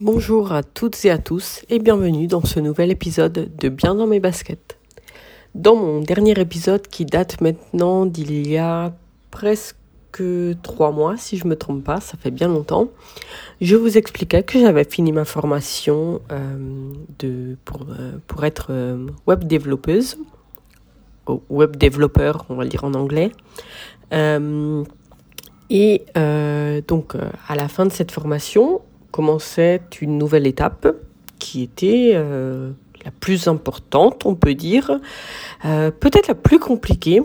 Bonjour 0.00 0.50
à 0.50 0.64
toutes 0.64 1.04
et 1.04 1.10
à 1.10 1.18
tous 1.18 1.64
et 1.70 1.78
bienvenue 1.78 2.26
dans 2.26 2.44
ce 2.44 2.58
nouvel 2.58 2.90
épisode 2.90 3.48
de 3.56 3.68
Bien 3.68 3.94
dans 3.94 4.08
mes 4.08 4.18
baskets. 4.18 4.76
Dans 5.54 5.76
mon 5.76 6.00
dernier 6.00 6.32
épisode 6.32 6.88
qui 6.88 7.04
date 7.04 7.40
maintenant 7.40 8.04
d'il 8.04 8.44
y 8.48 8.58
a 8.58 8.92
presque 9.30 9.76
trois 10.64 10.90
mois, 10.90 11.16
si 11.16 11.36
je 11.36 11.46
me 11.46 11.54
trompe 11.54 11.84
pas, 11.84 12.00
ça 12.00 12.18
fait 12.18 12.32
bien 12.32 12.48
longtemps, 12.48 12.88
je 13.60 13.76
vous 13.76 13.96
expliquais 13.96 14.42
que 14.42 14.58
j'avais 14.58 14.82
fini 14.82 15.12
ma 15.12 15.24
formation 15.24 16.20
euh, 16.32 16.92
euh, 17.22 17.54
pour 18.26 18.44
être 18.44 18.66
euh, 18.70 19.06
web 19.28 19.44
développeuse, 19.44 20.18
web 21.48 21.76
développeur, 21.76 22.46
on 22.48 22.56
va 22.56 22.64
le 22.64 22.68
dire 22.68 22.82
en 22.82 22.94
anglais. 22.94 23.30
et 25.70 26.02
donc, 26.88 27.14
à 27.46 27.54
la 27.54 27.68
fin 27.68 27.86
de 27.86 27.92
cette 27.92 28.10
formation, 28.10 28.82
commençait 29.14 29.80
une 30.00 30.18
nouvelle 30.18 30.46
étape 30.46 30.88
qui 31.38 31.62
était 31.62 32.14
la 32.14 33.10
plus 33.20 33.48
importante, 33.48 34.26
on 34.26 34.34
peut 34.34 34.54
dire, 34.54 34.98
peut-être 35.62 36.26
la 36.28 36.34
plus 36.34 36.58
compliquée 36.58 37.22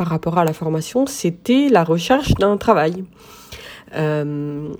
par 0.00 0.08
rapport 0.08 0.38
à 0.38 0.46
la 0.46 0.54
formation, 0.54 1.04
c'était 1.04 1.68
la 1.68 1.84
recherche 1.84 2.32
d'un 2.36 2.56
travail. 2.56 3.04
Euh, 3.94 4.72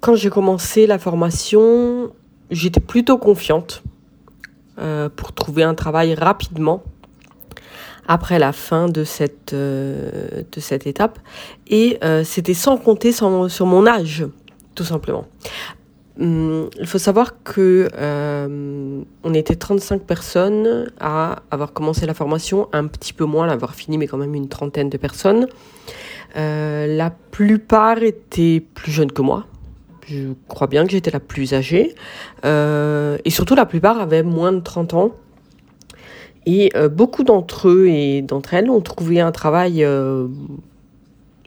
quand 0.00 0.14
j'ai 0.14 0.30
commencé 0.30 0.86
la 0.86 1.00
formation, 1.00 2.12
j'étais 2.52 2.78
plutôt 2.78 3.18
confiante 3.18 3.82
euh, 4.78 5.08
pour 5.08 5.32
trouver 5.32 5.64
un 5.64 5.74
travail 5.74 6.14
rapidement 6.14 6.84
après 8.06 8.38
la 8.38 8.52
fin 8.52 8.88
de 8.88 9.02
cette, 9.02 9.54
euh, 9.54 10.44
de 10.52 10.60
cette 10.60 10.86
étape. 10.86 11.18
Et 11.66 11.98
c'était 12.22 12.54
sans 12.54 12.76
compter 12.76 13.10
sur 13.10 13.66
mon 13.66 13.86
âge, 13.88 14.24
tout 14.76 14.84
simplement. 14.84 15.26
Hum, 16.20 16.70
il 16.78 16.86
faut 16.86 16.98
savoir 16.98 17.42
que 17.42 17.88
euh, 17.98 19.02
on 19.24 19.34
était 19.34 19.56
35 19.56 20.02
personnes 20.02 20.92
à 21.00 21.42
avoir 21.50 21.72
commencé 21.72 22.06
la 22.06 22.14
formation, 22.14 22.68
un 22.72 22.86
petit 22.86 23.12
peu 23.12 23.24
moins 23.24 23.44
à 23.44 23.46
l'avoir 23.48 23.74
fini, 23.74 23.98
mais 23.98 24.06
quand 24.06 24.18
même 24.18 24.34
une 24.34 24.48
trentaine 24.48 24.88
de 24.90 24.96
personnes. 24.96 25.48
Euh, 26.36 26.86
la 26.86 27.10
plupart 27.10 28.02
étaient 28.02 28.62
plus 28.74 28.92
jeunes 28.92 29.10
que 29.10 29.22
moi. 29.22 29.46
Je 30.06 30.34
crois 30.46 30.66
bien 30.68 30.84
que 30.84 30.92
j'étais 30.92 31.10
la 31.10 31.20
plus 31.20 31.52
âgée. 31.52 31.94
Euh, 32.44 33.18
et 33.24 33.30
surtout, 33.30 33.56
la 33.56 33.66
plupart 33.66 33.98
avaient 33.98 34.22
moins 34.22 34.52
de 34.52 34.60
30 34.60 34.94
ans. 34.94 35.10
Et 36.46 36.70
beaucoup 36.92 37.24
d'entre 37.24 37.70
eux 37.70 37.86
et 37.88 38.20
d'entre 38.20 38.52
elles 38.52 38.68
ont 38.68 38.82
trouvé 38.82 39.18
un 39.18 39.32
travail 39.32 39.82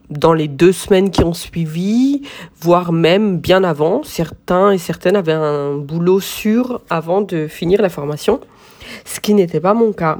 dans 0.09 0.33
les 0.33 0.47
deux 0.47 0.71
semaines 0.71 1.11
qui 1.11 1.23
ont 1.23 1.33
suivi, 1.33 2.21
voire 2.59 2.91
même 2.91 3.39
bien 3.39 3.63
avant. 3.63 4.03
Certains 4.03 4.71
et 4.71 4.77
certaines 4.77 5.15
avaient 5.15 5.33
un 5.33 5.75
boulot 5.75 6.19
sûr 6.19 6.81
avant 6.89 7.21
de 7.21 7.47
finir 7.47 7.81
la 7.81 7.89
formation, 7.89 8.39
ce 9.05 9.19
qui 9.19 9.33
n'était 9.33 9.59
pas 9.59 9.73
mon 9.73 9.91
cas. 9.91 10.17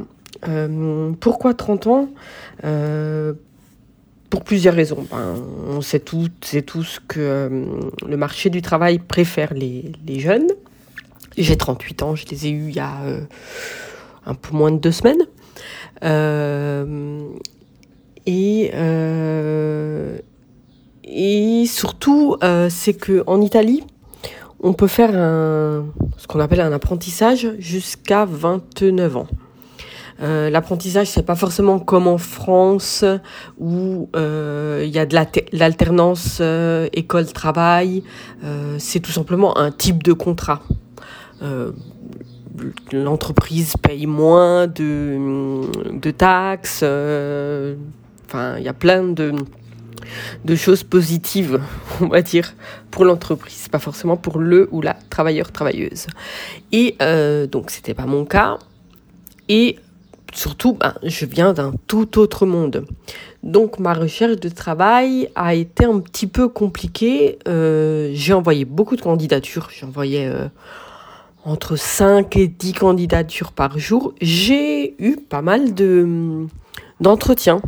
Euh, 0.47 1.11
pourquoi 1.19 1.53
30 1.53 1.87
ans? 1.87 2.09
Euh, 2.63 3.33
Pour 4.29 4.43
plusieurs 4.43 4.73
raisons. 4.73 5.07
Ben, 5.09 5.35
on 5.67 5.81
sait 5.81 5.99
toutes 5.99 6.53
et 6.53 6.61
tous 6.61 6.99
que 7.07 7.19
euh, 7.19 7.65
le 8.05 8.17
marché 8.17 8.49
du 8.49 8.61
travail 8.61 8.99
préfère 8.99 9.53
les, 9.53 9.93
les 10.05 10.19
jeunes. 10.19 10.47
J'ai 11.37 11.55
38 11.55 12.03
ans, 12.03 12.15
je 12.15 12.25
les 12.27 12.47
ai 12.47 12.49
eus 12.49 12.69
il 12.69 12.75
y 12.75 12.79
a 12.79 12.93
un 14.25 14.33
peu 14.33 14.57
moins 14.57 14.71
de 14.71 14.79
deux 14.79 14.91
semaines. 14.91 15.21
Et, 18.27 18.71
euh, 18.73 20.19
et 21.05 21.65
surtout, 21.65 22.35
euh, 22.43 22.67
c'est 22.69 22.93
que 22.93 23.23
en 23.25 23.41
Italie, 23.41 23.83
on 24.59 24.73
peut 24.73 24.87
faire 24.87 25.11
un, 25.15 25.85
ce 26.17 26.27
qu'on 26.27 26.41
appelle 26.41 26.59
un 26.59 26.73
apprentissage 26.73 27.47
jusqu'à 27.57 28.25
29 28.25 29.17
ans. 29.17 29.27
Euh, 30.21 30.49
L'apprentissage, 30.49 31.07
c'est 31.07 31.25
pas 31.25 31.35
forcément 31.35 31.79
comme 31.79 32.07
en 32.07 32.17
France 32.17 33.05
où 33.59 34.09
euh, 34.15 34.83
il 34.85 34.89
y 34.89 34.99
a 34.99 35.05
de 35.05 35.15
l'alternance 35.53 36.41
école-travail. 36.91 38.03
C'est 38.77 38.99
tout 38.99 39.11
simplement 39.11 39.57
un 39.57 39.71
type 39.71 40.03
de 40.03 40.11
contrat. 40.11 40.63
L'entreprise 42.91 43.75
paye 43.77 44.07
moins 44.07 44.67
de 44.67 46.11
taxes 46.11 46.83
Enfin, 48.27 48.57
il 48.57 48.63
y 48.63 48.67
a 48.67 48.73
plein 48.73 49.03
de, 49.03 49.33
de 50.45 50.55
choses 50.55 50.83
positives, 50.83 51.61
on 52.01 52.07
va 52.07 52.21
dire, 52.21 52.53
pour 52.91 53.05
l'entreprise, 53.05 53.67
pas 53.69 53.79
forcément 53.79 54.17
pour 54.17 54.39
le 54.39 54.67
ou 54.71 54.81
la 54.81 54.95
travailleur 55.09 55.51
travailleuse. 55.51 56.07
Et 56.71 56.95
euh, 57.01 57.47
donc 57.47 57.71
c'était 57.71 57.93
pas 57.93 58.05
mon 58.05 58.25
cas. 58.25 58.57
Et 59.49 59.79
surtout, 60.33 60.73
ben, 60.73 60.93
je 61.03 61.25
viens 61.25 61.53
d'un 61.53 61.73
tout 61.87 62.19
autre 62.19 62.45
monde. 62.45 62.85
Donc 63.43 63.79
ma 63.79 63.93
recherche 63.93 64.37
de 64.37 64.49
travail 64.49 65.29
a 65.35 65.53
été 65.53 65.85
un 65.85 65.99
petit 65.99 66.27
peu 66.27 66.49
compliquée. 66.49 67.39
Euh, 67.47 68.11
j'ai 68.13 68.33
envoyé 68.33 68.65
beaucoup 68.65 68.95
de 68.95 69.01
candidatures. 69.01 69.69
J'ai 69.71 69.85
envoyé 69.85 70.25
euh, 70.25 70.47
entre 71.45 71.77
5 71.77 72.35
et 72.35 72.47
10 72.47 72.73
candidatures 72.73 73.53
par 73.53 73.79
jour. 73.79 74.13
J'ai 74.21 75.01
eu 75.01 75.15
pas 75.15 75.41
mal 75.41 75.73
de 75.73 76.47
d'entretiens. 76.99 77.61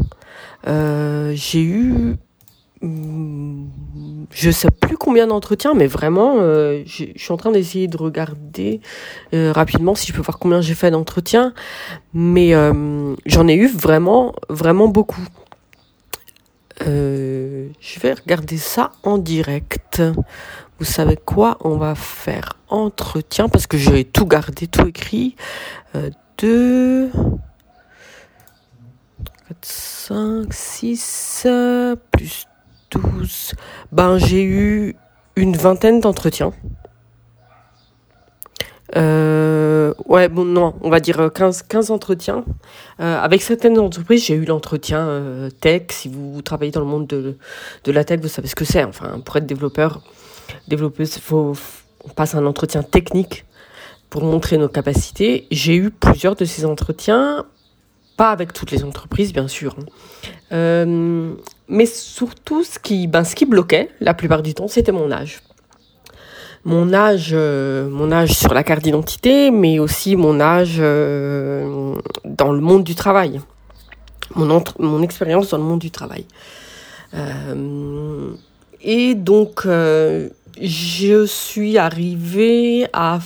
Euh, 0.67 1.31
j'ai 1.35 1.61
eu 1.61 2.15
je 2.81 4.51
sais 4.51 4.71
plus 4.71 4.95
combien 4.95 5.27
d'entretiens, 5.27 5.73
mais 5.73 5.87
vraiment, 5.87 6.35
euh, 6.37 6.81
je 6.85 7.07
suis 7.13 7.33
en 7.33 7.35
train 7.35 7.51
d'essayer 7.51 7.89
de 7.89 7.97
regarder 7.97 8.79
euh, 9.33 9.51
rapidement 9.51 9.95
si 9.95 10.07
je 10.07 10.13
peux 10.13 10.21
voir 10.21 10.39
combien 10.39 10.61
j'ai 10.61 10.75
fait 10.75 10.89
d'entretiens, 10.89 11.53
mais 12.13 12.53
j'en 13.25 13.47
ai 13.49 13.55
eu 13.55 13.67
vraiment, 13.67 14.33
vraiment 14.47 14.87
beaucoup. 14.87 15.25
je 16.79 17.99
vais 18.01 18.13
regarder 18.13 18.57
ça 18.57 18.91
en 19.03 19.17
direct. 19.17 20.01
Vous 20.79 20.85
savez 20.85 21.17
quoi? 21.17 21.57
On 21.59 21.75
va 21.75 21.95
faire 21.95 22.53
entretien 22.69 23.49
parce 23.49 23.67
que 23.67 23.77
j'ai 23.77 24.05
tout 24.05 24.25
gardé, 24.25 24.67
tout 24.67 24.87
écrit. 24.87 25.35
de 26.37 27.09
5, 29.61 30.53
6, 30.53 31.47
plus 32.11 32.45
12. 32.91 33.53
Ben, 33.91 34.17
j'ai 34.17 34.43
eu 34.43 34.95
une 35.35 35.55
vingtaine 35.55 35.99
d'entretiens. 35.99 36.53
Euh, 38.95 39.93
ouais, 40.05 40.29
bon, 40.29 40.45
non, 40.45 40.73
on 40.81 40.89
va 40.89 40.99
dire 40.99 41.31
15, 41.33 41.63
15 41.63 41.91
entretiens. 41.91 42.43
Euh, 42.99 43.19
avec 43.19 43.41
certaines 43.41 43.77
entreprises, 43.79 44.25
j'ai 44.25 44.35
eu 44.35 44.45
l'entretien 44.45 44.99
euh, 45.07 45.49
tech. 45.49 45.83
Si 45.89 46.09
vous 46.09 46.41
travaillez 46.41 46.71
dans 46.71 46.81
le 46.81 46.87
monde 46.87 47.07
de, 47.07 47.37
la 47.91 48.03
tech, 48.03 48.19
vous 48.21 48.27
savez 48.27 48.47
ce 48.47 48.55
que 48.55 48.65
c'est. 48.65 48.83
Enfin, 48.83 49.19
pour 49.23 49.35
être 49.37 49.45
développeur, 49.45 50.01
développeuse, 50.67 51.17
faut, 51.17 51.53
on 52.03 52.09
passe 52.09 52.35
un 52.35 52.45
entretien 52.45 52.83
technique 52.83 53.45
pour 54.09 54.23
montrer 54.23 54.57
nos 54.57 54.69
capacités. 54.69 55.47
J'ai 55.51 55.75
eu 55.75 55.91
plusieurs 55.91 56.35
de 56.35 56.45
ces 56.45 56.65
entretiens 56.65 57.45
pas 58.19 58.31
avec 58.31 58.51
toutes 58.51 58.71
les 58.71 58.83
entreprises, 58.83 59.31
bien 59.31 59.47
sûr. 59.47 59.77
Hein. 59.79 59.85
Euh, 60.51 61.33
mais 61.69 61.85
surtout, 61.85 62.65
ce 62.65 62.77
qui, 62.77 63.07
ben, 63.07 63.23
ce 63.23 63.33
qui 63.33 63.45
bloquait, 63.45 63.89
la 64.01 64.13
plupart 64.13 64.43
du 64.43 64.53
temps, 64.53 64.67
c'était 64.67 64.91
mon 64.91 65.09
âge. 65.09 65.39
Mon 66.65 66.93
âge, 66.93 67.29
euh, 67.31 67.89
mon 67.89 68.11
âge 68.11 68.33
sur 68.33 68.53
la 68.53 68.65
carte 68.65 68.83
d'identité, 68.83 69.51
mais 69.51 69.79
aussi 69.79 70.17
mon 70.17 70.41
âge 70.41 70.79
euh, 70.79 71.95
dans 72.25 72.51
le 72.51 72.59
monde 72.59 72.83
du 72.83 72.93
travail. 72.93 73.39
Mon, 74.35 74.61
mon 74.79 75.01
expérience 75.01 75.51
dans 75.51 75.57
le 75.57 75.63
monde 75.63 75.79
du 75.79 75.89
travail. 75.89 76.25
et 78.81 79.15
donc, 79.15 79.65
je 79.65 81.25
suis 81.25 81.77
arrivée 81.77 82.85
à 82.91 83.19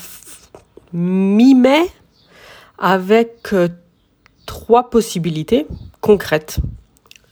mi-mai 0.93 1.81
avec 2.77 3.55
trois 4.53 4.91
possibilités 4.91 5.65
concrètes 5.99 6.59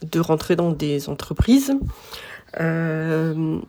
de 0.01 0.19
rentrer 0.19 0.55
dans 0.55 0.71
des 0.71 1.07
entreprises. 1.07 1.71
Euh, 2.59 3.59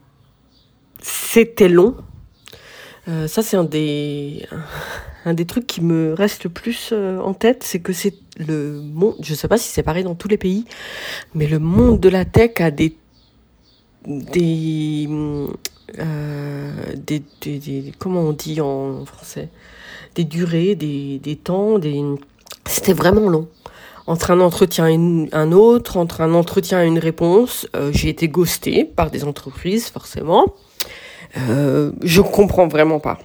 c'était 1.02 1.68
long. 1.68 1.94
Euh, 3.08 3.28
ça, 3.28 3.42
c'est 3.42 3.58
un 3.58 3.64
des, 3.64 4.46
un 5.26 5.34
des 5.34 5.44
trucs 5.44 5.66
qui 5.66 5.82
me 5.82 6.14
reste 6.14 6.44
le 6.44 6.50
plus 6.50 6.92
euh, 6.94 7.20
en 7.20 7.34
tête, 7.34 7.62
c'est 7.62 7.80
que 7.80 7.92
c'est 7.92 8.14
le 8.38 8.80
monde, 8.80 9.16
je 9.20 9.34
sais 9.34 9.48
pas 9.48 9.58
si 9.58 9.68
c'est 9.68 9.82
pareil 9.82 10.04
dans 10.04 10.14
tous 10.14 10.28
les 10.28 10.38
pays, 10.38 10.64
mais 11.34 11.46
le 11.46 11.58
monde 11.58 12.00
de 12.00 12.08
la 12.08 12.24
tech 12.24 12.52
a 12.60 12.70
des, 12.70 12.96
des, 14.06 15.06
des, 16.94 17.22
des, 17.44 17.92
comment 17.98 18.22
on 18.22 18.32
dit 18.32 18.62
en 18.62 19.04
français, 19.04 19.50
des 20.14 20.24
durées, 20.24 20.74
des, 20.74 21.18
des 21.18 21.36
temps, 21.36 21.78
des, 21.78 22.02
c'était 22.66 22.92
vraiment 22.92 23.28
long. 23.28 23.48
Entre 24.06 24.32
un 24.32 24.40
entretien 24.40 24.88
et 24.88 25.28
un 25.32 25.52
autre, 25.52 25.96
entre 25.96 26.22
un 26.22 26.34
entretien 26.34 26.82
et 26.82 26.86
une 26.86 26.98
réponse, 26.98 27.68
euh, 27.76 27.90
j'ai 27.92 28.08
été 28.08 28.28
ghostée 28.28 28.84
par 28.84 29.10
des 29.10 29.24
entreprises, 29.24 29.88
forcément. 29.88 30.46
Euh, 31.36 31.92
je 32.02 32.20
comprends 32.20 32.66
vraiment 32.66 32.98
pas 32.98 33.18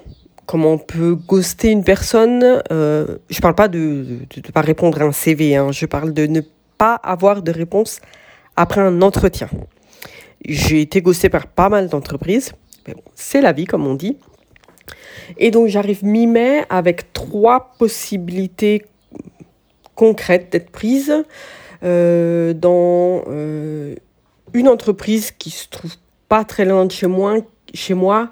comment 0.48 0.74
on 0.74 0.78
peut 0.80 1.16
ghoster 1.16 1.72
une 1.72 1.84
personne. 1.84 2.62
Euh, 2.72 3.18
je 3.30 3.40
parle 3.42 3.54
pas 3.54 3.68
de 3.68 4.06
ne 4.36 4.52
pas 4.52 4.62
répondre 4.62 5.02
à 5.02 5.06
un 5.06 5.12
CV, 5.12 5.56
hein, 5.56 5.72
je 5.72 5.86
parle 5.86 6.14
de 6.14 6.26
ne 6.26 6.42
pas 6.78 6.96
avoir 6.96 7.44
de 7.44 7.52
réponse 7.52 8.00
après 8.56 8.82
un 8.82 9.02
entretien. 9.04 9.50
J'ai 10.46 10.82
été 10.82 11.02
ghosté 11.02 11.30
par 11.30 11.48
pas 11.48 11.70
mal 11.70 11.90
d'entreprises, 11.90 12.54
c'est 13.14 13.42
la 13.42 13.52
vie 13.52 13.66
comme 13.66 13.86
on 13.86 13.96
dit. 13.96 14.18
Et 15.38 15.52
donc 15.52 15.68
j'arrive 15.68 16.04
mi-mai 16.06 16.64
avec 16.70 17.12
trois 17.12 17.74
possibilités 17.78 18.86
concrètes 19.98 20.52
d'être 20.52 20.70
prise 20.70 21.12
euh, 21.84 22.54
dans 22.54 23.24
euh, 23.28 23.96
une 24.54 24.70
entreprise 24.70 25.32
qui 25.32 25.50
se 25.50 25.68
trouve 25.68 25.96
pas 26.30 26.46
très 26.46 26.64
loin 26.66 26.86
de 26.86 26.92
chez 26.92 27.08
moi, 27.08 27.38
chez 27.74 27.96
moi 27.96 28.30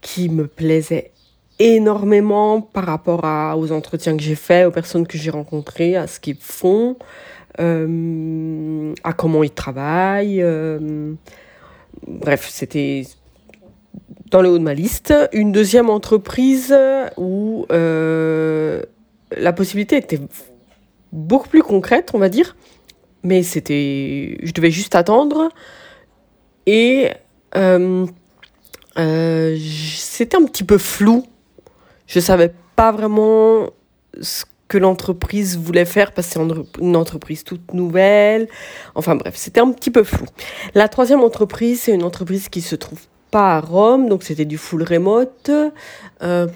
qui 0.00 0.30
me 0.30 0.46
plaisait 0.46 1.10
énormément 1.58 2.60
par 2.60 2.86
rapport 2.86 3.24
aux 3.58 3.72
entretiens 3.72 4.16
que 4.16 4.22
j'ai 4.22 4.36
faits, 4.36 4.68
aux 4.68 4.70
personnes 4.70 5.06
que 5.06 5.18
j'ai 5.18 5.30
rencontrées, 5.30 5.96
à 5.96 6.06
ce 6.06 6.20
qu'ils 6.20 6.36
font, 6.36 6.96
euh, 7.58 8.94
à 9.02 9.12
comment 9.12 9.42
ils 9.42 9.50
travaillent. 9.50 10.44
Bref, 12.06 12.48
c'était 12.48 13.02
dans 14.30 14.40
le 14.40 14.50
haut 14.50 14.58
de 14.58 14.62
ma 14.62 14.74
liste. 14.74 15.12
Une 15.32 15.50
deuxième 15.50 15.90
entreprise 15.90 16.72
où 17.16 17.66
la 17.70 19.52
possibilité 19.52 19.96
était 19.96 20.20
beaucoup 21.12 21.48
plus 21.48 21.62
concrète, 21.62 22.10
on 22.14 22.18
va 22.18 22.28
dire, 22.28 22.56
mais 23.22 23.42
c'était, 23.42 24.38
je 24.42 24.52
devais 24.52 24.70
juste 24.70 24.94
attendre 24.94 25.48
et 26.66 27.10
euh, 27.56 28.06
euh, 28.98 29.56
c'était 29.60 30.36
un 30.36 30.44
petit 30.44 30.64
peu 30.64 30.78
flou. 30.78 31.24
Je 32.06 32.20
savais 32.20 32.52
pas 32.76 32.92
vraiment 32.92 33.70
ce 34.20 34.44
que 34.68 34.78
l'entreprise 34.78 35.58
voulait 35.58 35.86
faire 35.86 36.12
parce 36.12 36.28
que 36.28 36.34
c'est 36.34 36.80
une 36.80 36.96
entreprise 36.96 37.42
toute 37.42 37.72
nouvelle. 37.72 38.48
Enfin 38.94 39.16
bref, 39.16 39.34
c'était 39.36 39.60
un 39.60 39.72
petit 39.72 39.90
peu 39.90 40.04
flou. 40.04 40.26
La 40.74 40.88
troisième 40.88 41.20
entreprise, 41.20 41.82
c'est 41.82 41.94
une 41.94 42.04
entreprise 42.04 42.48
qui 42.48 42.60
se 42.60 42.76
trouve 42.76 43.00
pas 43.30 43.56
à 43.56 43.60
Rome, 43.60 44.08
donc 44.08 44.22
c'était 44.22 44.44
du 44.44 44.58
full 44.58 44.82
remote. 44.82 45.50
Euh, 46.22 46.46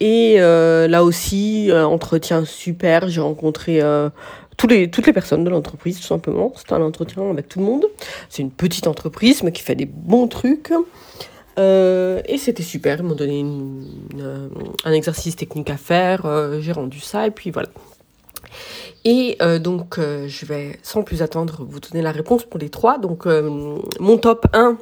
et 0.00 0.36
euh, 0.38 0.88
là 0.88 1.04
aussi, 1.04 1.70
entretien 1.72 2.44
super. 2.44 3.08
J'ai 3.08 3.20
rencontré 3.20 3.80
euh, 3.80 4.10
tous 4.56 4.66
les, 4.66 4.90
toutes 4.90 5.06
les 5.06 5.12
personnes 5.12 5.44
de 5.44 5.50
l'entreprise, 5.50 5.98
tout 5.98 6.06
simplement. 6.06 6.52
C'était 6.56 6.74
un 6.74 6.82
entretien 6.82 7.28
avec 7.30 7.48
tout 7.48 7.58
le 7.58 7.64
monde. 7.64 7.86
C'est 8.28 8.42
une 8.42 8.50
petite 8.50 8.86
entreprise, 8.86 9.42
mais 9.42 9.52
qui 9.52 9.62
fait 9.62 9.74
des 9.74 9.86
bons 9.86 10.28
trucs. 10.28 10.72
Euh, 11.58 12.20
et 12.26 12.36
c'était 12.36 12.62
super, 12.62 12.98
ils 12.98 13.04
m'ont 13.04 13.14
donné 13.14 13.44
euh, 14.20 14.48
un 14.84 14.92
exercice 14.92 15.36
technique 15.36 15.70
à 15.70 15.78
faire, 15.78 16.26
euh, 16.26 16.60
j'ai 16.60 16.72
rendu 16.72 17.00
ça, 17.00 17.26
et 17.26 17.30
puis 17.30 17.50
voilà. 17.50 17.68
Et 19.04 19.36
euh, 19.40 19.58
donc, 19.58 19.98
euh, 19.98 20.26
je 20.28 20.44
vais 20.44 20.78
sans 20.82 21.02
plus 21.02 21.22
attendre 21.22 21.64
vous 21.66 21.80
donner 21.80 22.02
la 22.02 22.12
réponse 22.12 22.44
pour 22.44 22.58
les 22.58 22.68
trois. 22.68 22.98
Donc, 22.98 23.26
euh, 23.26 23.78
mon 24.00 24.18
top 24.18 24.46
1, 24.52 24.76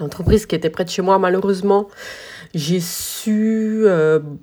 l'entreprise 0.00 0.46
qui 0.46 0.54
était 0.54 0.70
près 0.70 0.84
de 0.84 0.90
chez 0.90 1.02
moi, 1.02 1.18
malheureusement, 1.18 1.88
j'ai 2.54 2.80
su 2.80 3.86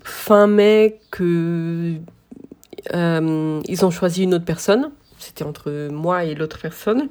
fin 0.04 0.48
mai 0.48 1.00
que 1.12 1.96
ils 2.94 3.86
ont 3.86 3.92
choisi 3.92 4.24
une 4.24 4.34
autre 4.34 4.46
personne. 4.46 4.92
C'était 5.20 5.44
entre 5.44 5.90
moi 5.92 6.24
et 6.24 6.34
l'autre 6.34 6.60
personne. 6.60 7.10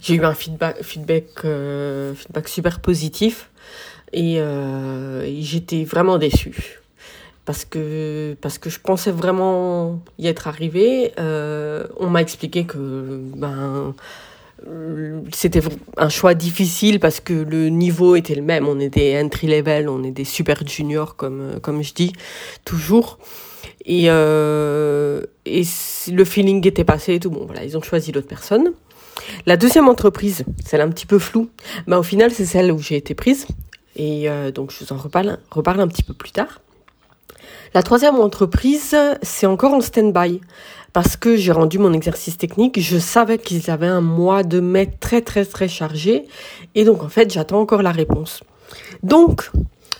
J'ai 0.00 0.14
eu 0.14 0.24
un 0.24 0.34
feedback, 0.34 1.44
euh, 1.44 2.14
super 2.46 2.80
positif 2.80 3.50
et, 4.12 4.40
euh, 4.40 5.24
j'étais 5.40 5.84
vraiment 5.84 6.18
déçue 6.18 6.80
parce 7.44 7.64
que 7.64 8.36
parce 8.42 8.58
que 8.58 8.68
je 8.68 8.78
pensais 8.80 9.10
vraiment 9.10 10.02
y 10.18 10.26
être 10.26 10.48
arrivée. 10.48 11.12
Euh, 11.18 11.86
on 11.96 12.08
m'a 12.10 12.20
expliqué 12.20 12.64
que 12.64 13.20
ben 13.36 13.94
c'était 15.32 15.60
un 15.96 16.08
choix 16.08 16.34
difficile 16.34 17.00
parce 17.00 17.20
que 17.20 17.32
le 17.32 17.68
niveau 17.68 18.16
était 18.16 18.34
le 18.34 18.42
même. 18.42 18.66
On 18.66 18.76
des 18.76 19.20
entry 19.20 19.46
level, 19.46 19.88
on 19.88 19.98
des 19.98 20.24
super 20.24 20.66
juniors 20.66 21.16
comme 21.16 21.60
comme 21.60 21.82
je 21.82 21.94
dis 21.94 22.12
toujours. 22.64 23.18
Et, 23.84 24.04
euh, 24.08 25.22
et 25.46 25.62
le 26.10 26.24
feeling 26.24 26.66
était 26.66 26.84
passé 26.84 27.14
et 27.14 27.20
tout. 27.20 27.30
Bon, 27.30 27.46
voilà, 27.46 27.64
ils 27.64 27.76
ont 27.76 27.82
choisi 27.82 28.12
l'autre 28.12 28.28
personne. 28.28 28.72
La 29.46 29.56
deuxième 29.56 29.88
entreprise, 29.88 30.44
celle 30.64 30.80
un 30.80 30.88
petit 30.90 31.06
peu 31.06 31.18
floue, 31.18 31.50
mais 31.86 31.96
au 31.96 32.02
final, 32.02 32.30
c'est 32.30 32.44
celle 32.44 32.72
où 32.72 32.78
j'ai 32.78 32.96
été 32.96 33.14
prise. 33.14 33.46
Et 33.96 34.30
euh, 34.30 34.50
donc, 34.50 34.72
je 34.72 34.84
vous 34.84 34.92
en 34.92 34.96
reparle, 34.96 35.38
reparle 35.50 35.80
un 35.80 35.88
petit 35.88 36.02
peu 36.02 36.14
plus 36.14 36.30
tard. 36.30 36.60
La 37.74 37.82
troisième 37.82 38.16
entreprise, 38.16 38.96
c'est 39.22 39.46
encore 39.46 39.74
en 39.74 39.80
stand-by. 39.80 40.40
Parce 40.92 41.16
que 41.16 41.36
j'ai 41.36 41.52
rendu 41.52 41.78
mon 41.78 41.92
exercice 41.92 42.38
technique, 42.38 42.80
je 42.80 42.98
savais 42.98 43.38
qu'ils 43.38 43.70
avaient 43.70 43.86
un 43.86 44.00
mois 44.00 44.42
de 44.42 44.58
mai 44.58 44.88
très 45.00 45.20
très 45.20 45.44
très 45.44 45.68
chargé. 45.68 46.24
Et 46.74 46.84
donc, 46.84 47.02
en 47.04 47.08
fait, 47.08 47.32
j'attends 47.32 47.60
encore 47.60 47.82
la 47.82 47.92
réponse. 47.92 48.42
Donc, 49.02 49.50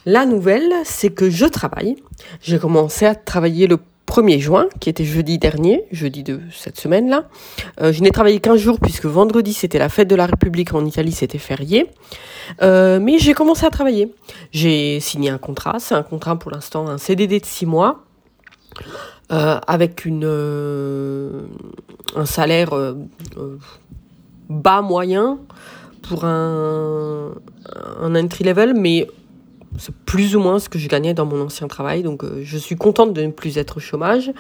la 0.07 0.25
nouvelle, 0.25 0.73
c'est 0.85 1.11
que 1.11 1.29
je 1.29 1.45
travaille. 1.45 1.97
J'ai 2.41 2.59
commencé 2.59 3.05
à 3.05 3.15
travailler 3.15 3.67
le 3.67 3.79
1er 4.09 4.41
juin, 4.41 4.67
qui 4.81 4.89
était 4.89 5.05
jeudi 5.05 5.39
dernier, 5.39 5.85
jeudi 5.93 6.23
de 6.23 6.41
cette 6.51 6.81
semaine-là. 6.81 7.25
Euh, 7.81 7.93
je 7.93 8.03
n'ai 8.03 8.11
travaillé 8.11 8.41
qu'un 8.41 8.57
jour 8.57 8.81
puisque 8.81 9.05
vendredi 9.05 9.53
c'était 9.53 9.79
la 9.79 9.89
fête 9.89 10.09
de 10.09 10.17
la 10.17 10.27
République 10.27 10.73
en 10.75 10.85
Italie, 10.85 11.13
c'était 11.13 11.39
férié. 11.39 11.91
Euh, 12.63 12.99
mais 13.01 13.19
j'ai 13.19 13.35
commencé 13.35 13.67
à 13.67 13.71
travailler. 13.71 14.13
J'ai 14.51 14.99
signé 15.01 15.31
un 15.31 15.39
contrat, 15.39 15.79
c'est 15.79 15.95
un 15.95 16.03
contrat 16.03 16.37
pour 16.37 16.51
l'instant, 16.51 16.89
un 16.89 16.99
CDD 16.99 17.39
de 17.39 17.47
6 17.47 17.67
mois. 17.67 18.05
Euh, 19.31 19.59
avec 19.67 20.07
une 20.07 20.25
un 22.17 22.25
salaire 22.25 22.71
bas 24.49 24.81
moyen 24.81 25.39
pour 26.01 26.25
un, 26.25 27.35
un 28.01 28.15
entry 28.15 28.45
level, 28.45 28.73
mais 28.75 29.07
c'est 29.77 29.95
plus 29.95 30.35
ou 30.35 30.41
moins 30.41 30.59
ce 30.59 30.69
que 30.69 30.79
je 30.79 30.89
gagnais 30.89 31.15
dans 31.15 31.27
mon 31.27 31.41
ancien 31.43 31.69
travail, 31.69 32.03
donc 32.03 32.25
euh, 32.25 32.41
je 32.43 32.57
suis 32.57 32.77
contente 32.77 33.13
de 33.13 33.23
ne 33.23 33.31
plus 33.31 33.59
être 33.59 33.77
au 33.77 33.81
chômage. 33.81 34.33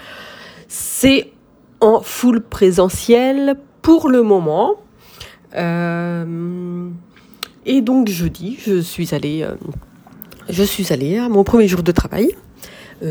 C'est 0.69 1.31
en 1.81 2.01
full 2.01 2.41
présentiel 2.41 3.57
pour 3.83 4.09
le 4.09 4.23
moment. 4.23 4.77
Euh, 5.55 6.89
et 7.67 7.81
donc 7.81 8.09
jeudi, 8.09 8.59
je 8.65 8.81
suis 8.81 9.15
allée, 9.15 9.43
euh, 9.43 9.55
je 10.49 10.63
suis 10.63 10.93
allée 10.93 11.19
à 11.19 11.29
mon 11.29 11.45
premier 11.45 11.69
jour 11.69 11.83
de 11.83 11.93
travail. 11.93 12.31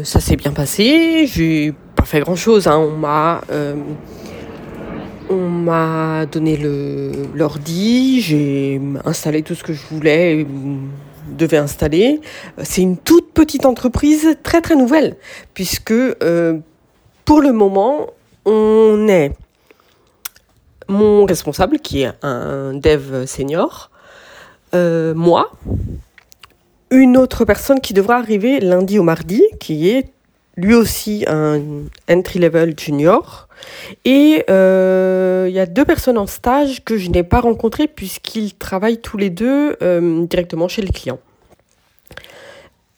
Ça 0.03 0.19
s'est 0.19 0.35
bien 0.35 0.51
passé. 0.51 1.27
J'ai 1.27 1.73
pas 1.95 2.03
fait 2.03 2.19
grand 2.19 2.35
chose. 2.35 2.67
Hein. 2.67 2.77
On 2.77 2.97
m'a 2.97 3.39
on 5.29 5.49
m'a 5.49 6.25
donné 6.25 6.57
le 6.57 7.11
l'ordi, 7.33 8.21
j'ai 8.21 8.81
installé 9.05 9.43
tout 9.43 9.55
ce 9.55 9.63
que 9.63 9.73
je 9.73 9.81
voulais 9.91 10.45
devait 11.35 11.57
installer. 11.57 12.21
C'est 12.63 12.81
une 12.81 12.97
toute 12.97 13.33
petite 13.33 13.65
entreprise 13.65 14.37
très 14.43 14.61
très 14.61 14.75
nouvelle, 14.75 15.15
puisque 15.53 15.91
euh, 15.91 16.59
pour 17.25 17.41
le 17.41 17.51
moment, 17.51 18.07
on 18.45 19.07
est 19.07 19.33
mon 20.87 21.25
responsable, 21.25 21.79
qui 21.79 22.03
est 22.03 22.11
un 22.21 22.73
dev 22.73 23.25
senior, 23.25 23.91
euh, 24.73 25.13
moi, 25.13 25.51
une 26.91 27.17
autre 27.17 27.45
personne 27.45 27.81
qui 27.81 27.93
devra 27.93 28.17
arriver 28.17 28.59
lundi 28.59 28.99
au 28.99 29.03
mardi, 29.03 29.43
qui 29.59 29.89
est 29.89 30.13
lui 30.57 30.73
aussi 30.73 31.23
un 31.27 31.61
entry-level 32.09 32.77
junior. 32.77 33.47
Et 34.05 34.43
euh, 34.49 35.45
il 35.47 35.55
y 35.55 35.59
a 35.59 35.65
deux 35.65 35.85
personnes 35.85 36.17
en 36.17 36.27
stage 36.27 36.83
que 36.83 36.97
je 36.97 37.09
n'ai 37.09 37.23
pas 37.23 37.39
rencontrées 37.39 37.87
puisqu'ils 37.87 38.55
travaillent 38.55 38.99
tous 38.99 39.17
les 39.17 39.29
deux 39.29 39.77
euh, 39.81 40.25
directement 40.25 40.67
chez 40.67 40.81
les 40.81 40.91
clients. 40.91 41.19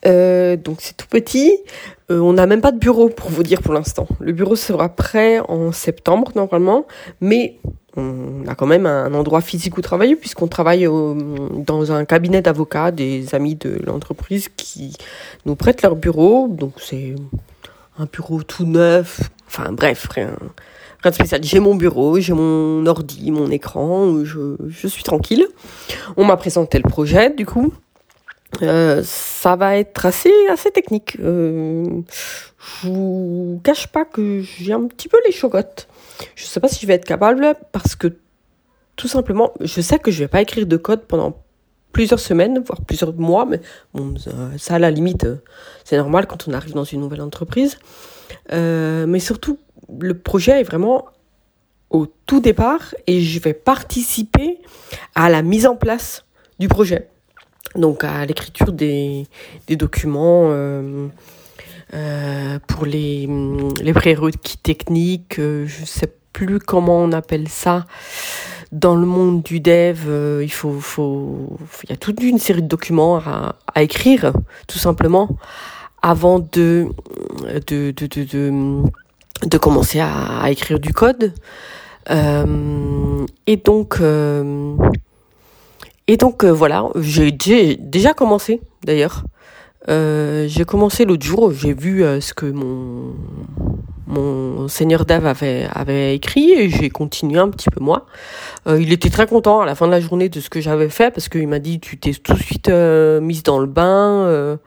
Euh, 0.06 0.56
donc 0.56 0.78
c'est 0.80 0.96
tout 0.96 1.08
petit. 1.08 1.60
On 2.10 2.34
n'a 2.34 2.48
même 2.48 2.62
pas 2.62 2.72
de 2.72 2.80
bureau 2.80 3.10
pour 3.10 3.30
vous 3.30 3.44
dire 3.44 3.62
pour 3.62 3.74
l'instant. 3.74 4.08
Le 4.20 4.32
bureau 4.32 4.56
sera 4.56 4.90
prêt 4.90 5.40
en 5.48 5.72
septembre 5.72 6.32
normalement, 6.36 6.88
mais 7.22 7.60
on 7.96 8.48
a 8.48 8.56
quand 8.56 8.66
même 8.66 8.86
un 8.86 9.14
endroit 9.14 9.42
physique 9.42 9.78
où 9.78 9.82
travailler 9.82 10.16
puisqu'on 10.16 10.48
travaille 10.48 10.86
dans 10.86 11.92
un 11.92 12.06
cabinet 12.06 12.42
d'avocats 12.42 12.92
des 12.92 13.36
amis 13.36 13.56
de 13.56 13.80
l'entreprise 13.86 14.48
qui 14.56 14.96
nous 15.46 15.56
prêtent 15.56 15.84
leur 15.84 15.96
bureau. 15.96 16.48
Donc 16.48 16.74
c'est 16.78 17.14
un 18.00 18.06
bureau 18.06 18.42
tout 18.44 18.66
neuf. 18.66 19.30
Enfin 19.48 19.72
bref, 19.72 20.08
rien, 20.12 20.36
rien 21.04 21.12
de 21.12 21.16
spécial. 21.16 21.44
J'ai 21.44 21.60
mon 21.60 21.76
bureau, 21.76 22.20
j'ai 22.20 22.34
mon 22.34 22.86
ordi, 22.86 23.32
mon 23.32 23.52
écran, 23.52 24.24
je, 24.24 24.56
je 24.68 24.88
suis 24.88 25.04
tranquille. 25.04 25.46
On 26.18 26.26
m'a 26.26 26.38
présenté 26.38 26.80
le 26.80 26.90
projet 26.90 27.30
du 27.30 27.46
coup. 27.46 27.74
Euh, 28.64 29.04
ça 29.06 29.56
va 29.56 29.78
être 29.78 30.06
assez 30.06 30.34
assez 30.50 30.72
technique. 30.72 31.18
Euh, 31.20 32.02
je 32.58 32.88
vous 32.88 33.62
cache 33.64 33.88
pas 33.88 34.06
que 34.06 34.42
j'ai 34.42 34.74
un 34.74 34.88
petit 34.88 35.08
peu 35.08 35.18
les 35.26 35.32
chocottes. 35.32 35.88
Je 36.36 36.46
sais 36.46 36.60
pas 36.60 36.68
si 36.68 36.82
je 36.82 36.88
vais 36.88 36.96
être 36.96 37.06
capable 37.06 37.54
parce 37.72 37.96
que 37.96 38.08
tout 38.96 39.08
simplement, 39.08 39.54
je 39.62 39.82
sais 39.82 40.00
que 40.00 40.12
je 40.12 40.20
vais 40.20 40.28
pas 40.28 40.42
écrire 40.42 40.66
de 40.66 40.78
code 40.78 41.06
pendant 41.06 41.38
plusieurs 41.92 42.20
semaines, 42.20 42.60
voire 42.66 42.82
plusieurs 42.82 43.14
mois, 43.14 43.46
mais 43.46 43.60
ça, 44.58 44.76
à 44.76 44.80
la 44.80 44.92
limite, 44.92 45.28
c'est 45.84 45.98
normal 45.98 46.28
quand 46.28 46.48
on 46.48 46.54
arrive 46.54 46.74
dans 46.74 46.84
une 46.84 47.02
nouvelle 47.02 47.22
entreprise. 47.22 47.78
mais 48.52 49.20
surtout, 49.20 49.58
le 50.00 50.14
projet 50.14 50.62
est 50.62 50.64
vraiment 50.64 51.06
au 51.90 52.08
tout 52.26 52.40
départ 52.40 52.94
et 53.08 53.22
je 53.22 53.40
vais 53.40 53.54
participer 53.54 54.60
à 55.16 55.30
la 55.30 55.42
mise 55.42 55.66
en 55.66 55.76
place 55.76 56.26
du 56.60 56.68
projet. 56.68 57.10
Donc 57.76 58.04
à 58.04 58.26
l'écriture 58.26 58.72
des, 58.72 59.28
documents 59.70 60.50
euh, 60.52 61.08
euh, 61.94 62.60
pour 62.68 62.86
les, 62.86 63.28
les 63.82 63.94
prérequis 63.94 64.58
techniques, 64.58 65.40
euh, 65.40 65.66
je 65.68 65.86
sais 65.86 66.12
plus 66.34 66.60
comment 66.60 67.00
on 67.00 67.12
appelle 67.12 67.48
ça. 67.48 67.86
Dans 68.72 68.96
le 68.96 69.06
monde 69.06 69.42
du 69.42 69.60
dev, 69.60 70.02
euh, 70.08 70.42
il 70.44 70.52
faut, 70.52 70.80
il 71.84 71.90
y 71.90 71.94
a 71.94 71.96
toute 71.96 72.22
une 72.22 72.38
série 72.38 72.62
de 72.62 72.68
documents 72.68 73.18
à, 73.18 73.82
écrire, 73.82 74.32
tout 74.68 74.78
simplement, 74.78 75.28
avant 76.04 76.38
de, 76.38 76.88
de, 77.68 77.92
de, 77.92 78.06
de, 78.08 78.84
de, 79.48 79.58
commencer 79.58 80.00
à, 80.00 80.52
écrire 80.52 80.80
du 80.80 80.94
code. 80.94 81.34
Euh, 82.12 83.26
et 83.48 83.58
donc, 83.58 83.98
euh, 84.02 84.76
et 86.08 86.18
donc 86.18 86.46
voilà, 86.46 86.86
j'ai 86.96 87.32
déjà 87.76 88.14
commencé 88.14 88.62
d'ailleurs. 88.84 89.24
J'ai 89.90 90.66
commencé 90.66 91.06
l'autre 91.06 91.26
jour, 91.26 91.52
j'ai 91.52 91.74
vu 91.74 92.04
ce 92.22 92.34
que 92.34 92.46
mon 92.46 93.16
mon 94.08 94.68
seigneur 94.68 95.06
Dave 95.06 95.28
avait, 95.28 95.68
avait 95.72 96.16
écrit 96.16 96.52
et 96.52 96.70
j'ai 96.70 96.90
continué 96.90 97.40
un 97.40 97.50
petit 97.50 97.70
peu 97.70 97.80
moi. 97.80 98.08
il 98.68 98.92
était 98.92 99.12
très 99.12 99.28
content 99.28 99.62
à 99.62 99.66
la 99.68 99.76
fin 99.76 99.86
de 99.86 99.92
la 99.92 100.00
journée 100.00 100.30
de 100.30 100.40
ce 100.40 100.50
que 100.50 100.62
j'avais 100.62 100.90
fait 100.90 101.12
parce 101.12 101.30
qu'il 101.30 101.48
m'a 101.48 101.60
dit 101.60 101.80
tu 101.80 102.00
t'es 102.00 102.14
tout 102.14 102.34
de 102.34 102.40
suite 102.40 102.70
mise 102.70 103.44
dans 103.44 103.60
le 103.60 103.68
bain 103.68 104.58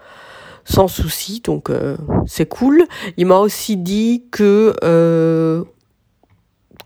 sans 0.65 0.87
souci 0.87 1.41
donc 1.45 1.71
c'est 2.27 2.47
cool. 2.47 2.85
Il 3.17 3.27
m'a 3.27 3.39
aussi 3.39 3.77
dit 3.77 4.25
que 4.31 4.75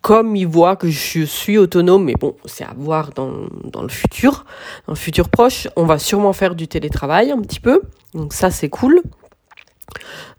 comme 0.06 0.36
il 0.36 0.46
voit 0.46 0.76
que 0.76 0.88
je 0.88 1.24
suis 1.24 1.58
autonome, 1.58 2.04
mais 2.04 2.14
bon, 2.14 2.36
c'est 2.44 2.62
à 2.62 2.72
voir 2.76 3.10
dans, 3.10 3.28
le 3.28 3.88
futur, 3.88 4.44
dans 4.86 4.92
le 4.92 4.96
futur 4.96 5.28
proche, 5.28 5.66
on 5.74 5.84
va 5.84 5.98
sûrement 5.98 6.32
faire 6.32 6.54
du 6.54 6.68
télétravail 6.68 7.32
un 7.32 7.40
petit 7.40 7.58
peu, 7.58 7.82
donc 8.14 8.32
ça 8.32 8.52
c'est 8.52 8.68
cool. 8.68 9.02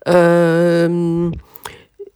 Euh, 0.07 1.29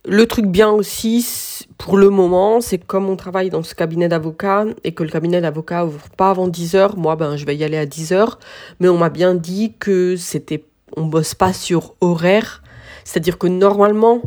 le 0.05 0.25
truc 0.27 0.45
bien 0.45 0.69
aussi, 0.69 1.67
pour 1.77 1.97
le 1.97 2.09
moment, 2.09 2.61
c'est 2.61 2.77
comme 2.77 3.09
on 3.09 3.17
travaille 3.17 3.49
dans 3.49 3.63
ce 3.63 3.75
cabinet 3.75 4.07
d'avocat 4.07 4.63
et 4.85 4.93
que 4.93 5.03
le 5.03 5.09
cabinet 5.09 5.41
d'avocat 5.41 5.85
ouvre 5.85 6.07
pas 6.15 6.29
avant 6.29 6.47
10 6.47 6.75
heures, 6.75 6.95
moi 6.95 7.17
ben 7.17 7.35
je 7.35 7.45
vais 7.45 7.57
y 7.57 7.65
aller 7.65 7.77
à 7.77 7.85
10 7.85 8.13
heures, 8.13 8.39
mais 8.79 8.87
on 8.87 8.97
m'a 8.97 9.09
bien 9.09 9.35
dit 9.35 9.73
que 9.77 10.15
c'était, 10.15 10.63
on 10.95 11.03
bosse 11.03 11.35
pas 11.35 11.51
sur 11.51 11.95
horaire, 11.99 12.63
c'est-à-dire 13.03 13.37
que 13.37 13.47
normalement, 13.47 14.21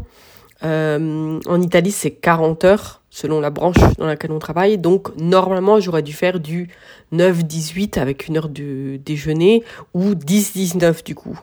euh, 0.63 1.41
en 1.47 1.63
Italie 1.63 1.91
c'est 1.91 2.11
40 2.11 2.65
heures, 2.65 3.01
selon 3.15 3.41
la 3.41 3.51
branche 3.51 3.77
dans 3.97 4.07
laquelle 4.07 4.33
on 4.33 4.41
travaille. 4.41 4.77
Donc 4.77 5.17
normalement, 5.17 5.79
j'aurais 5.79 6.03
dû 6.03 6.13
faire 6.13 6.41
du 6.41 6.69
9-18 7.13 8.01
avec 8.01 8.27
une 8.27 8.37
heure 8.37 8.49
de 8.49 8.97
déjeuner 8.97 9.63
ou 9.95 10.15
10-19 10.15 11.05
du 11.05 11.15
coup. 11.15 11.39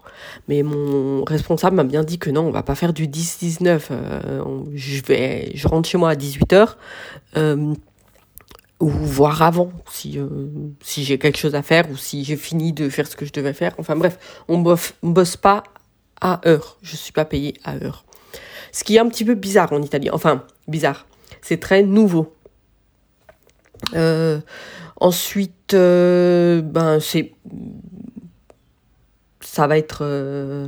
Mais 0.49 0.63
mon 0.63 1.23
responsable 1.23 1.77
m'a 1.77 1.85
bien 1.85 2.03
dit 2.03 2.19
que 2.19 2.29
non, 2.29 2.41
on 2.41 2.51
va 2.51 2.61
pas 2.61 2.75
faire 2.75 2.91
du 2.91 3.07
10-19. 3.07 3.83
Euh, 3.89 4.43
je 4.73 5.01
vais, 5.03 5.51
je 5.55 5.65
rentre 5.69 5.87
chez 5.87 5.97
moi 5.97 6.09
à 6.09 6.15
18h. 6.15 6.75
Euh, 7.37 7.73
ou 8.81 8.89
voir 8.89 9.43
avant 9.43 9.71
si 9.91 10.17
euh, 10.17 10.27
si 10.81 11.03
j'ai 11.03 11.19
quelque 11.19 11.37
chose 11.37 11.53
à 11.53 11.61
faire 11.61 11.89
ou 11.91 11.95
si 11.95 12.23
j'ai 12.23 12.35
fini 12.35 12.73
de 12.73 12.89
faire 12.89 13.07
ce 13.07 13.15
que 13.15 13.25
je 13.25 13.31
devais 13.31 13.53
faire. 13.53 13.73
Enfin 13.77 13.95
bref, 13.95 14.17
on 14.49 14.57
bosse, 14.57 14.93
on 15.03 15.09
bosse 15.09 15.37
pas 15.37 15.63
à 16.19 16.41
heure. 16.45 16.77
Je 16.81 16.97
suis 16.97 17.13
pas 17.13 17.23
payé 17.23 17.53
à 17.63 17.75
heure. 17.75 18.03
Ce 18.73 18.83
qui 18.83 18.97
est 18.97 18.99
un 18.99 19.07
petit 19.07 19.23
peu 19.23 19.35
bizarre 19.35 19.71
en 19.71 19.81
Italie. 19.81 20.09
Enfin, 20.09 20.43
bizarre 20.67 21.05
c'est 21.41 21.59
très 21.59 21.83
nouveau. 21.83 22.33
Euh, 23.95 24.39
ensuite, 24.99 25.73
euh, 25.73 26.61
ben 26.61 26.99
c'est, 26.99 27.33
ça 29.41 29.67
va 29.67 29.77
être 29.77 30.01
euh, 30.01 30.67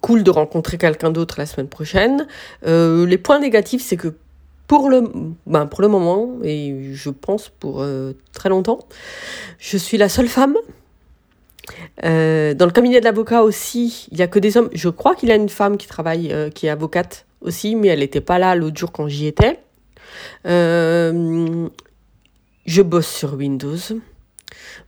cool 0.00 0.22
de 0.22 0.30
rencontrer 0.30 0.78
quelqu'un 0.78 1.10
d'autre 1.10 1.36
la 1.38 1.46
semaine 1.46 1.68
prochaine. 1.68 2.26
les 2.64 3.18
points 3.18 3.40
négatifs, 3.40 3.82
c'est 3.82 3.96
que 3.96 4.14
pour 4.66 4.88
le, 4.88 5.10
ben 5.46 5.66
pour 5.66 5.82
le 5.82 5.88
moment, 5.88 6.38
et 6.44 6.92
je 6.92 7.10
pense 7.10 7.48
pour 7.48 7.84
très 8.32 8.48
longtemps, 8.48 8.78
je 9.58 9.76
suis 9.76 9.98
la 9.98 10.08
seule 10.08 10.28
femme. 10.28 10.56
Dans 12.02 12.66
le 12.66 12.70
cabinet 12.70 13.00
de 13.00 13.04
l'avocat 13.04 13.42
aussi, 13.42 14.08
il 14.10 14.16
n'y 14.16 14.22
a 14.22 14.28
que 14.28 14.38
des 14.38 14.56
hommes. 14.56 14.70
Je 14.72 14.88
crois 14.88 15.14
qu'il 15.14 15.28
y 15.28 15.32
a 15.32 15.36
une 15.36 15.48
femme 15.48 15.76
qui 15.76 15.86
travaille, 15.86 16.34
qui 16.54 16.66
est 16.66 16.70
avocate 16.70 17.26
aussi, 17.40 17.76
mais 17.76 17.88
elle 17.88 18.00
n'était 18.00 18.20
pas 18.20 18.38
là 18.38 18.54
l'autre 18.54 18.76
jour 18.76 18.92
quand 18.92 19.08
j'y 19.08 19.26
étais. 19.26 19.60
Euh, 20.46 21.68
je 22.66 22.82
bosse 22.82 23.08
sur 23.08 23.34
Windows. 23.34 23.76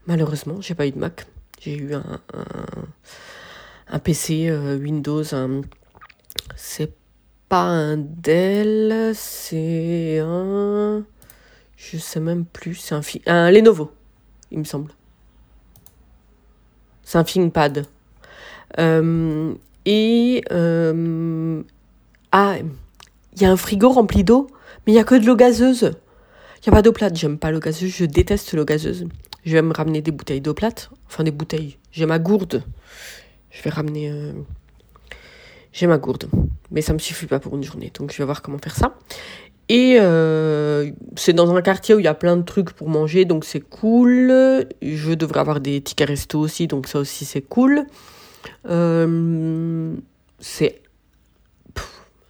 Malheureusement, 0.07 0.61
j'ai 0.61 0.75
pas 0.75 0.87
eu 0.87 0.91
de 0.91 0.99
Mac. 0.99 1.25
J'ai 1.59 1.77
eu 1.77 1.93
un, 1.93 2.19
un, 3.87 3.99
PC 3.99 4.49
euh, 4.49 4.77
Windows. 4.77 5.23
c'est 6.55 6.93
pas 7.47 7.63
un 7.63 7.97
Dell, 7.97 9.13
c'est 9.15 10.19
un. 10.19 11.05
Je 11.77 11.97
sais 11.97 12.19
même 12.19 12.45
plus. 12.45 12.75
C'est 12.75 12.95
un, 12.95 13.01
un 13.27 13.51
Lenovo, 13.51 13.91
il 14.51 14.59
me 14.59 14.63
semble. 14.63 14.91
C'est 17.03 17.17
un 17.17 17.23
ThinkPad. 17.23 17.85
Euh, 18.79 19.53
et 19.85 20.43
ah, 22.31 22.55
il 23.35 23.41
y 23.41 23.45
a 23.45 23.51
un 23.51 23.57
frigo 23.57 23.89
rempli 23.89 24.23
d'eau, 24.23 24.47
mais 24.85 24.93
il 24.93 24.95
y 24.95 24.99
a 24.99 25.03
que 25.03 25.15
de 25.15 25.25
l'eau 25.25 25.35
gazeuse. 25.35 25.93
Il 26.65 26.69
n'y 26.69 26.73
a 26.73 26.77
pas 26.77 26.81
d'eau 26.81 26.91
plate. 26.93 27.15
J'aime 27.15 27.37
pas 27.37 27.51
l'eau 27.51 27.59
gazeuse, 27.59 27.91
je 27.91 28.05
déteste 28.05 28.53
l'eau 28.53 28.65
gazeuse. 28.65 29.05
Je 29.45 29.51
vais 29.51 29.61
me 29.61 29.73
ramener 29.73 30.01
des 30.01 30.11
bouteilles 30.11 30.41
d'eau 30.41 30.53
plate. 30.53 30.89
Enfin, 31.07 31.23
des 31.23 31.31
bouteilles. 31.31 31.77
J'ai 31.91 32.05
ma 32.05 32.19
gourde. 32.19 32.63
Je 33.51 33.61
vais 33.61 33.69
ramener. 33.69 34.09
Euh, 34.09 34.31
j'ai 35.73 35.87
ma 35.87 35.97
gourde. 35.97 36.29
Mais 36.71 36.81
ça 36.81 36.93
me 36.93 36.99
suffit 36.99 37.25
pas 37.25 37.39
pour 37.39 37.55
une 37.55 37.63
journée. 37.63 37.91
Donc, 37.93 38.11
je 38.11 38.17
vais 38.17 38.23
voir 38.23 38.41
comment 38.41 38.57
faire 38.57 38.75
ça. 38.75 38.95
Et 39.69 39.97
euh, 39.99 40.91
c'est 41.15 41.33
dans 41.33 41.55
un 41.55 41.61
quartier 41.61 41.95
où 41.95 41.99
il 41.99 42.05
y 42.05 42.09
a 42.09 42.13
plein 42.13 42.35
de 42.35 42.41
trucs 42.41 42.71
pour 42.73 42.89
manger, 42.89 43.25
donc 43.25 43.45
c'est 43.45 43.61
cool. 43.61 44.27
Je 44.81 45.13
devrais 45.13 45.39
avoir 45.39 45.61
des 45.61 45.81
tickets 45.81 46.09
resto 46.09 46.39
aussi, 46.39 46.67
donc 46.67 46.87
ça 46.87 46.99
aussi 46.99 47.23
c'est 47.23 47.41
cool. 47.41 47.85
Euh, 48.67 49.95
c'est 50.39 50.81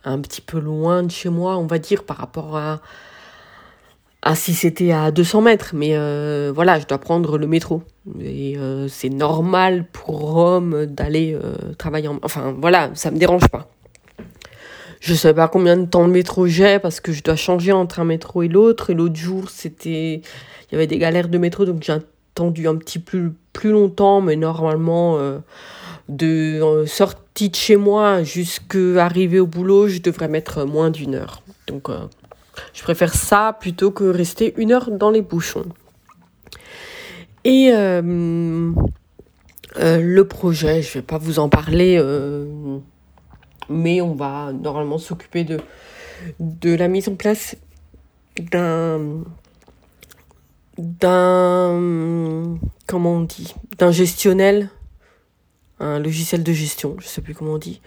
un 0.03 0.19
petit 0.19 0.41
peu 0.41 0.59
loin 0.59 1.01
de 1.01 1.09
chez 1.09 1.29
moi, 1.29 1.57
on 1.57 1.65
va 1.65 1.79
dire, 1.79 2.03
par 2.03 2.17
rapport 2.17 2.55
à, 2.55 2.81
si 4.35 4.53
c'était 4.53 4.91
à 4.91 5.09
200 5.09 5.41
mètres. 5.41 5.71
Mais 5.73 5.97
euh, 5.97 6.51
voilà, 6.53 6.79
je 6.79 6.85
dois 6.85 6.99
prendre 6.99 7.39
le 7.39 7.47
métro. 7.47 7.81
Et 8.21 8.57
c'est 8.89 9.09
normal 9.09 9.87
pour 9.91 10.33
Rome 10.33 10.85
d'aller 10.85 11.35
travailler 11.79 12.09
en... 12.09 12.19
Enfin 12.21 12.55
voilà, 12.59 12.91
ça 12.93 13.09
me 13.09 13.17
dérange 13.17 13.47
pas. 13.47 13.69
Je 15.03 15.13
sais 15.13 15.33
pas 15.33 15.49
combien 15.49 15.75
de 15.75 15.85
temps 15.85 16.07
de 16.07 16.13
métro 16.13 16.47
j'ai 16.47 16.79
parce 16.79 17.01
que 17.01 17.11
je 17.11 17.23
dois 17.23 17.35
changer 17.35 17.73
entre 17.73 17.99
un 17.99 18.05
métro 18.05 18.41
et 18.41 18.47
l'autre. 18.47 18.89
Et 18.89 18.93
l'autre 18.93 19.17
jour, 19.17 19.49
c'était... 19.49 20.21
Il 20.21 20.71
y 20.71 20.75
avait 20.75 20.87
des 20.87 20.97
galères 20.97 21.27
de 21.27 21.37
métro, 21.37 21.65
donc 21.65 21.83
j'ai 21.83 21.91
attendu 21.91 22.69
un 22.69 22.77
petit 22.77 22.99
peu 22.99 23.33
plus 23.51 23.71
longtemps. 23.71 24.21
Mais 24.21 24.37
normalement 24.37 25.19
de 26.09 26.61
euh, 26.61 26.85
sortie 26.85 27.49
de 27.49 27.55
chez 27.55 27.75
moi 27.75 28.23
jusqu'à 28.23 29.05
arriver 29.05 29.39
au 29.39 29.47
boulot, 29.47 29.87
je 29.87 29.99
devrais 29.99 30.27
mettre 30.27 30.65
moins 30.65 30.89
d'une 30.89 31.15
heure. 31.15 31.41
Donc, 31.67 31.89
euh, 31.89 31.99
je 32.73 32.83
préfère 32.83 33.13
ça 33.13 33.57
plutôt 33.59 33.91
que 33.91 34.03
rester 34.03 34.53
une 34.57 34.71
heure 34.71 34.91
dans 34.91 35.09
les 35.09 35.21
bouchons. 35.21 35.65
Et 37.45 37.71
euh, 37.73 38.71
le 39.77 40.23
projet, 40.23 40.81
je 40.81 40.93
vais 40.93 41.01
pas 41.01 41.17
vous 41.17 41.39
en 41.39 41.49
parler, 41.49 42.01
mais 43.73 44.01
on 44.01 44.13
va 44.13 44.51
normalement 44.53 44.97
s'occuper 44.97 45.43
de, 45.43 45.59
de 46.39 46.73
la 46.75 46.87
mise 46.87 47.09
en 47.09 47.15
place 47.15 47.57
d'un 48.51 49.23
d'un 50.77 52.57
comment 52.87 53.13
on 53.17 53.21
dit 53.21 53.53
d'un 53.77 53.91
gestionnel 53.91 54.69
un 55.79 55.99
logiciel 55.99 56.43
de 56.43 56.53
gestion, 56.53 56.95
je 56.99 57.07
sais 57.07 57.21
plus 57.21 57.33
comment 57.33 57.53
on 57.53 57.57
dit, 57.57 57.81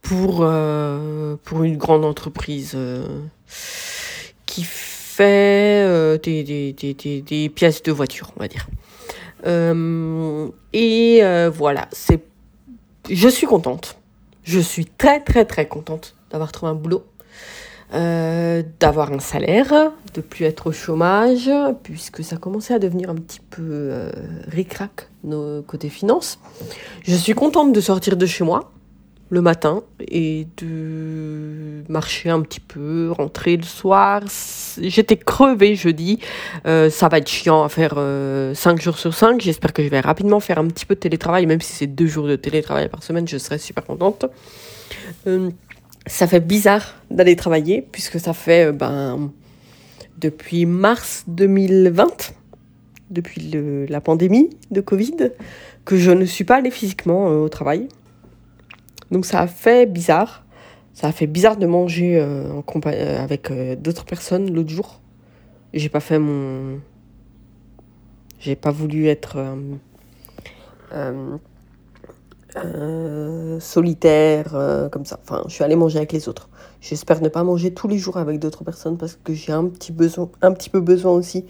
pour, 0.00 0.40
euh, 0.42 1.36
pour 1.44 1.62
une 1.62 1.76
grande 1.76 2.04
entreprise 2.04 2.72
euh, 2.74 3.06
qui 4.46 4.64
fait 4.64 5.84
euh, 5.86 6.18
des, 6.18 6.42
des, 6.42 6.72
des, 6.72 7.22
des, 7.22 7.48
pièces 7.48 7.82
de 7.82 7.92
voiture, 7.92 8.32
on 8.36 8.40
va 8.40 8.48
dire. 8.48 8.68
et 10.72 11.22
voilà, 11.50 11.88
c'est, 11.92 12.22
je 13.10 13.28
suis 13.28 13.46
contente. 13.46 13.98
Je 14.44 14.58
suis 14.58 14.86
très 14.86 15.20
très 15.20 15.44
très 15.44 15.66
contente 15.66 16.16
d'avoir 16.30 16.52
trouvé 16.52 16.70
un 16.72 16.74
boulot. 16.74 17.04
euh, 17.94 18.62
d'avoir 18.80 19.12
un 19.12 19.18
salaire, 19.18 19.92
de 20.14 20.20
plus 20.22 20.44
être 20.46 20.68
au 20.68 20.72
chômage, 20.72 21.50
puisque 21.82 22.24
ça 22.24 22.36
commençait 22.36 22.74
à 22.74 22.78
devenir 22.78 23.10
un 23.10 23.16
petit 23.16 23.40
peu 23.50 23.62
euh, 23.62 24.10
ric-rac 24.48 25.08
nos 25.24 25.62
côtés 25.62 25.90
finances. 25.90 26.38
Je 27.02 27.14
suis 27.14 27.34
contente 27.34 27.72
de 27.72 27.80
sortir 27.80 28.16
de 28.16 28.26
chez 28.26 28.44
moi 28.44 28.72
le 29.32 29.40
matin 29.40 29.82
et 29.98 30.46
de 30.58 31.82
marcher 31.88 32.28
un 32.28 32.42
petit 32.42 32.60
peu, 32.60 33.10
rentrer 33.10 33.56
le 33.56 33.62
soir. 33.62 34.20
J'étais 34.78 35.16
crevée 35.16 35.74
jeudi. 35.74 36.18
Euh, 36.66 36.90
ça 36.90 37.08
va 37.08 37.16
être 37.16 37.30
chiant 37.30 37.64
à 37.64 37.70
faire 37.70 37.92
5 37.94 37.98
euh, 37.98 38.54
jours 38.78 38.98
sur 38.98 39.14
5. 39.14 39.40
J'espère 39.40 39.72
que 39.72 39.82
je 39.82 39.88
vais 39.88 40.00
rapidement 40.00 40.38
faire 40.38 40.58
un 40.58 40.66
petit 40.66 40.84
peu 40.84 40.96
de 40.96 41.00
télétravail, 41.00 41.46
même 41.46 41.62
si 41.62 41.72
c'est 41.72 41.86
2 41.86 42.06
jours 42.06 42.28
de 42.28 42.36
télétravail 42.36 42.90
par 42.90 43.02
semaine, 43.02 43.26
je 43.26 43.38
serai 43.38 43.56
super 43.56 43.86
contente. 43.86 44.26
Euh, 45.26 45.48
ça 46.06 46.26
fait 46.26 46.40
bizarre 46.40 46.94
d'aller 47.10 47.34
travailler 47.34 47.80
puisque 47.80 48.20
ça 48.20 48.34
fait 48.34 48.70
ben, 48.70 49.30
depuis 50.18 50.66
mars 50.66 51.24
2020, 51.28 52.34
depuis 53.08 53.50
la 53.88 54.02
pandémie 54.02 54.50
de 54.70 54.82
Covid, 54.82 55.30
que 55.86 55.96
je 55.96 56.10
ne 56.10 56.26
suis 56.26 56.44
pas 56.44 56.56
allée 56.56 56.70
physiquement 56.70 57.28
au 57.28 57.48
travail. 57.48 57.88
Donc 59.12 59.26
ça 59.26 59.40
a 59.40 59.46
fait 59.46 59.84
bizarre. 59.86 60.44
Ça 60.94 61.06
a 61.06 61.12
fait 61.12 61.26
bizarre 61.26 61.58
de 61.58 61.66
manger 61.66 62.18
euh, 62.18 62.60
euh, 62.86 63.22
avec 63.22 63.50
euh, 63.50 63.76
d'autres 63.76 64.06
personnes 64.06 64.52
l'autre 64.52 64.70
jour. 64.70 65.00
J'ai 65.74 65.90
pas 65.90 66.00
fait 66.00 66.18
mon. 66.18 66.80
J'ai 68.40 68.56
pas 68.56 68.70
voulu 68.70 69.06
être 69.06 69.38
solitaire 73.60 74.88
comme 74.90 75.04
ça. 75.04 75.20
Enfin, 75.22 75.44
je 75.46 75.54
suis 75.54 75.62
allée 75.62 75.76
manger 75.76 75.98
avec 75.98 76.12
les 76.12 76.28
autres. 76.28 76.48
J'espère 76.80 77.22
ne 77.22 77.28
pas 77.28 77.44
manger 77.44 77.72
tous 77.72 77.86
les 77.86 77.98
jours 77.98 78.16
avec 78.16 78.40
d'autres 78.40 78.64
personnes 78.64 78.98
parce 78.98 79.16
que 79.22 79.32
j'ai 79.32 79.52
un 79.52 79.66
petit 79.66 79.92
besoin, 79.92 80.28
un 80.42 80.52
petit 80.52 80.68
peu 80.68 80.80
besoin 80.80 81.12
aussi 81.12 81.46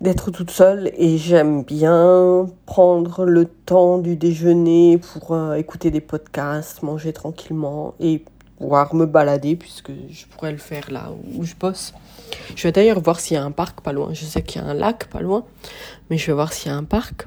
d'être 0.00 0.30
toute 0.30 0.50
seule 0.50 0.90
et 0.96 1.16
j'aime 1.16 1.62
bien 1.62 2.48
prendre 2.66 3.24
le 3.24 3.46
temps 3.46 3.98
du 3.98 4.16
déjeuner 4.16 4.98
pour 4.98 5.32
euh, 5.32 5.54
écouter 5.54 5.90
des 5.90 6.00
podcasts, 6.00 6.82
manger 6.82 7.12
tranquillement 7.12 7.94
et 7.98 8.22
pouvoir 8.58 8.94
me 8.94 9.06
balader 9.06 9.56
puisque 9.56 9.90
je 10.10 10.26
pourrais 10.26 10.52
le 10.52 10.58
faire 10.58 10.90
là 10.90 11.10
où 11.34 11.44
je 11.44 11.54
bosse. 11.54 11.94
Je 12.54 12.62
vais 12.64 12.72
d'ailleurs 12.72 13.00
voir 13.00 13.20
s'il 13.20 13.36
y 13.36 13.40
a 13.40 13.44
un 13.44 13.50
parc 13.50 13.80
pas 13.80 13.92
loin. 13.92 14.10
Je 14.12 14.24
sais 14.24 14.42
qu'il 14.42 14.60
y 14.60 14.64
a 14.64 14.68
un 14.68 14.74
lac 14.74 15.06
pas 15.06 15.20
loin, 15.20 15.44
mais 16.10 16.18
je 16.18 16.26
vais 16.26 16.32
voir 16.34 16.52
s'il 16.52 16.70
y 16.70 16.74
a 16.74 16.76
un 16.76 16.84
parc. 16.84 17.26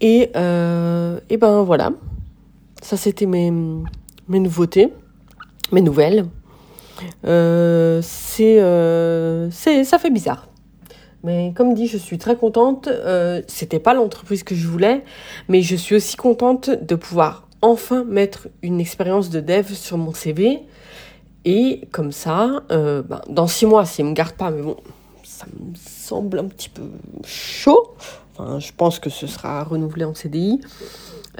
Et, 0.00 0.30
euh, 0.36 1.18
et 1.28 1.36
ben 1.36 1.62
voilà, 1.62 1.90
ça 2.82 2.96
c'était 2.96 3.26
mes, 3.26 3.50
mes 4.28 4.40
nouveautés, 4.40 4.92
mes 5.72 5.80
nouvelles. 5.80 6.26
Euh, 7.26 8.00
c'est, 8.02 8.60
c'est, 9.50 9.84
ça 9.84 9.98
fait 9.98 10.10
bizarre. 10.10 10.48
Mais 11.24 11.54
comme 11.56 11.72
dit, 11.72 11.88
je 11.88 11.96
suis 11.96 12.18
très 12.18 12.36
contente. 12.36 12.86
Euh, 12.86 13.42
c'était 13.48 13.80
pas 13.80 13.94
l'entreprise 13.94 14.44
que 14.44 14.54
je 14.54 14.68
voulais, 14.68 15.02
mais 15.48 15.62
je 15.62 15.74
suis 15.74 15.96
aussi 15.96 16.16
contente 16.16 16.68
de 16.68 16.94
pouvoir 16.94 17.48
enfin 17.62 18.04
mettre 18.04 18.48
une 18.62 18.78
expérience 18.78 19.30
de 19.30 19.40
dev 19.40 19.72
sur 19.72 19.96
mon 19.96 20.12
CV. 20.12 20.60
Et 21.46 21.88
comme 21.92 22.12
ça, 22.12 22.62
euh, 22.70 23.02
ben, 23.02 23.22
dans 23.28 23.46
six 23.46 23.64
mois, 23.64 23.86
s'ils 23.86 24.04
me 24.04 24.12
gardent 24.12 24.34
pas, 24.34 24.50
mais 24.50 24.60
bon, 24.60 24.76
ça 25.22 25.46
me 25.46 25.74
semble 25.74 26.38
un 26.38 26.44
petit 26.44 26.68
peu 26.68 26.82
chaud. 27.24 27.94
Je 28.58 28.72
pense 28.76 28.98
que 28.98 29.08
ce 29.08 29.26
sera 29.26 29.64
renouvelé 29.64 30.04
en 30.04 30.14
CDI. 30.14 30.60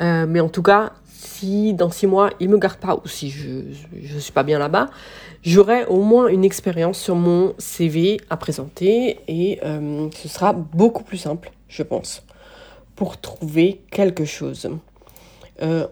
Euh, 0.00 0.26
mais 0.26 0.40
en 0.40 0.48
tout 0.48 0.62
cas, 0.62 0.92
si 1.12 1.74
dans 1.74 1.90
six 1.90 2.06
mois, 2.06 2.30
ils 2.40 2.48
me 2.48 2.58
gardent 2.58 2.78
pas, 2.78 2.96
ou 3.04 3.08
si 3.08 3.30
je 3.30 3.48
ne 4.14 4.18
suis 4.18 4.32
pas 4.32 4.44
bien 4.44 4.58
là-bas, 4.58 4.88
j'aurai 5.44 5.84
au 5.86 6.02
moins 6.02 6.28
une 6.28 6.44
expérience 6.44 6.98
sur 6.98 7.14
mon 7.14 7.54
CV 7.58 8.20
à 8.30 8.36
présenter 8.36 9.20
et 9.28 9.60
euh, 9.64 10.08
ce 10.14 10.28
sera 10.28 10.52
beaucoup 10.52 11.04
plus 11.04 11.18
simple, 11.18 11.52
je 11.68 11.82
pense, 11.82 12.22
pour 12.96 13.20
trouver 13.20 13.82
quelque 13.90 14.24
chose. 14.24 14.68
Euh, 15.62 15.86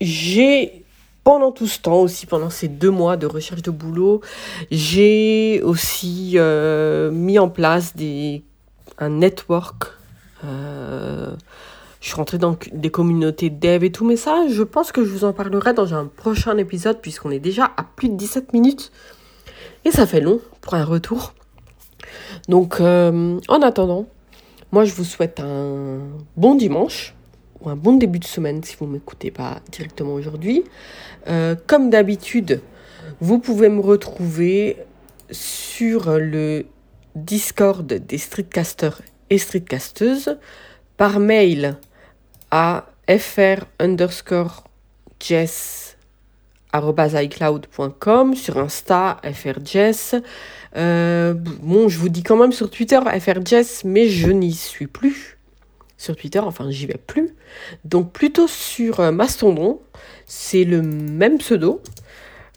j'ai, 0.00 0.84
pendant 1.24 1.52
tout 1.52 1.66
ce 1.66 1.80
temps 1.80 2.00
aussi, 2.00 2.26
pendant 2.26 2.50
ces 2.50 2.68
deux 2.68 2.90
mois 2.90 3.16
de 3.16 3.26
recherche 3.26 3.62
de 3.62 3.70
boulot, 3.70 4.20
j'ai 4.70 5.60
aussi 5.62 6.34
euh, 6.36 7.10
mis 7.10 7.38
en 7.38 7.48
place 7.48 7.96
des, 7.96 8.44
un 8.98 9.10
network 9.10 9.92
je 12.04 12.10
suis 12.10 12.16
rentrée 12.16 12.36
dans 12.36 12.54
des 12.70 12.90
communautés 12.90 13.48
dev 13.48 13.82
et 13.82 13.90
tout, 13.90 14.04
mais 14.04 14.16
ça, 14.16 14.44
je 14.50 14.62
pense 14.62 14.92
que 14.92 15.02
je 15.06 15.10
vous 15.10 15.24
en 15.24 15.32
parlerai 15.32 15.72
dans 15.72 15.94
un 15.94 16.04
prochain 16.04 16.58
épisode, 16.58 17.00
puisqu'on 17.00 17.30
est 17.30 17.38
déjà 17.38 17.72
à 17.78 17.82
plus 17.82 18.10
de 18.10 18.14
17 18.14 18.52
minutes. 18.52 18.92
Et 19.86 19.90
ça 19.90 20.06
fait 20.06 20.20
long 20.20 20.38
pour 20.60 20.74
un 20.74 20.84
retour. 20.84 21.32
Donc, 22.46 22.78
euh, 22.78 23.40
en 23.48 23.62
attendant, 23.62 24.06
moi, 24.70 24.84
je 24.84 24.92
vous 24.92 25.02
souhaite 25.02 25.40
un 25.40 26.00
bon 26.36 26.54
dimanche 26.54 27.14
ou 27.62 27.70
un 27.70 27.76
bon 27.76 27.94
début 27.94 28.18
de 28.18 28.26
semaine 28.26 28.62
si 28.62 28.76
vous 28.78 28.86
ne 28.86 28.92
m'écoutez 28.92 29.30
pas 29.30 29.60
directement 29.72 30.12
aujourd'hui. 30.12 30.62
Euh, 31.28 31.56
comme 31.66 31.88
d'habitude, 31.88 32.60
vous 33.22 33.38
pouvez 33.38 33.70
me 33.70 33.80
retrouver 33.80 34.76
sur 35.30 36.18
le 36.18 36.66
Discord 37.14 37.86
des 37.86 38.18
streetcasters 38.18 39.00
et 39.30 39.38
streetcasteuses 39.38 40.36
par 40.98 41.18
mail 41.18 41.78
fr 43.08 43.64
underscore 43.80 44.64
jess 45.20 45.96
icloud.com 46.72 48.34
sur 48.34 48.58
Insta 48.58 49.20
frjess. 49.32 50.16
Euh, 50.76 51.34
bon, 51.34 51.88
je 51.88 51.98
vous 51.98 52.08
dis 52.08 52.22
quand 52.22 52.36
même 52.36 52.52
sur 52.52 52.70
Twitter 52.70 52.98
frjess, 53.20 53.84
mais 53.84 54.08
je 54.08 54.30
n'y 54.30 54.52
suis 54.52 54.86
plus 54.86 55.38
sur 55.96 56.16
Twitter, 56.16 56.40
enfin 56.40 56.70
j'y 56.70 56.86
vais 56.86 57.00
plus. 57.06 57.34
Donc 57.84 58.12
plutôt 58.12 58.48
sur 58.48 59.00
euh, 59.00 59.12
Mastodon, 59.12 59.80
c'est 60.26 60.64
le 60.64 60.82
même 60.82 61.38
pseudo. 61.38 61.80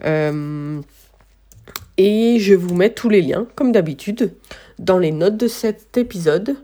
Euh, 0.03 0.81
et 1.97 2.37
je 2.39 2.53
vous 2.53 2.75
mets 2.75 2.93
tous 2.93 3.09
les 3.09 3.21
liens, 3.21 3.47
comme 3.55 3.71
d'habitude, 3.71 4.33
dans 4.79 4.99
les 4.99 5.11
notes 5.11 5.37
de 5.37 5.47
cet 5.47 5.97
épisode. 5.97 6.57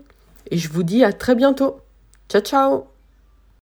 Et 0.50 0.58
je 0.58 0.68
vous 0.68 0.82
dis 0.82 1.02
à 1.04 1.12
très 1.12 1.34
bientôt. 1.34 1.80
Ciao 2.28 2.42
ciao 2.42 2.93